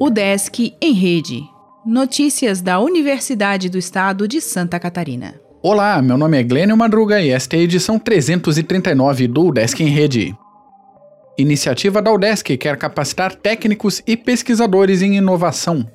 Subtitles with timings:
[0.00, 1.42] O Desk em Rede.
[1.84, 5.34] Notícias da Universidade do Estado de Santa Catarina.
[5.62, 9.88] Olá, meu nome é Glênio Madruga e esta é a edição 339 do Desk em
[9.88, 10.34] Rede.
[11.38, 15.86] Iniciativa da UDESC quer capacitar técnicos e pesquisadores em inovação.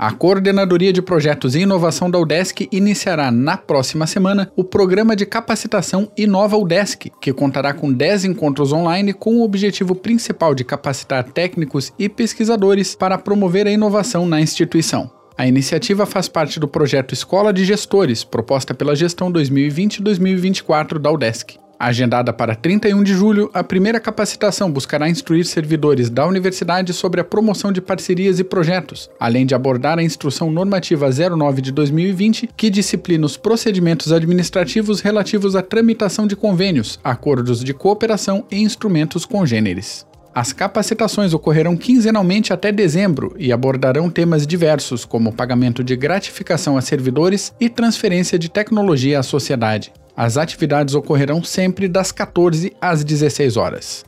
[0.00, 5.26] A Coordenadoria de Projetos e Inovação da UDESC iniciará na próxima semana o programa de
[5.26, 11.24] capacitação Inova UDESC, que contará com 10 encontros online com o objetivo principal de capacitar
[11.24, 15.10] técnicos e pesquisadores para promover a inovação na instituição.
[15.36, 21.58] A iniciativa faz parte do projeto Escola de Gestores, proposta pela gestão 2020-2024 da UDESC.
[21.80, 27.24] Agendada para 31 de julho, a primeira capacitação buscará instruir servidores da universidade sobre a
[27.24, 32.68] promoção de parcerias e projetos, além de abordar a Instrução Normativa 09 de 2020, que
[32.68, 40.04] disciplina os procedimentos administrativos relativos à tramitação de convênios, acordos de cooperação e instrumentos congêneres.
[40.34, 46.80] As capacitações ocorrerão quinzenalmente até dezembro e abordarão temas diversos, como pagamento de gratificação a
[46.80, 49.92] servidores e transferência de tecnologia à sociedade.
[50.20, 54.04] As atividades ocorrerão sempre das 14 às 16 horas.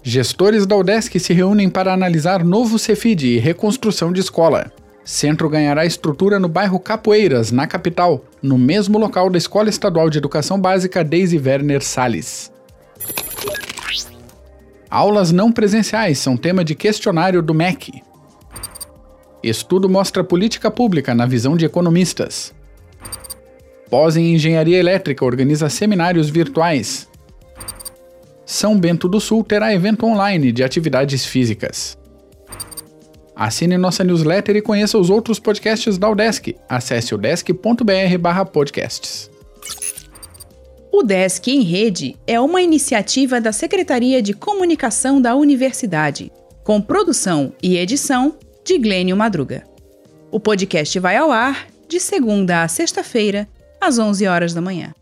[0.00, 4.70] Gestores da UDESC se reúnem para analisar novo Cefid e reconstrução de escola.
[5.04, 10.18] Centro ganhará estrutura no bairro Capoeiras, na capital, no mesmo local da Escola Estadual de
[10.18, 12.52] Educação Básica Deise Werner Salles.
[14.88, 18.04] Aulas não presenciais são tema de questionário do MEC.
[19.48, 22.52] Estudo mostra política pública na visão de economistas.
[23.88, 27.08] Pós em Engenharia Elétrica organiza seminários virtuais.
[28.44, 31.96] São Bento do Sul terá evento online de atividades físicas.
[33.36, 36.56] Assine nossa newsletter e conheça os outros podcasts da UDESC.
[36.68, 39.30] Acesse udesc.br/podcasts.
[40.90, 46.32] O Desk em Rede é uma iniciativa da Secretaria de Comunicação da Universidade,
[46.64, 48.34] com produção e edição
[48.66, 49.62] de Glênio Madruga.
[50.28, 53.48] O podcast vai ao ar de segunda a sexta-feira,
[53.80, 54.92] às 11 horas da manhã.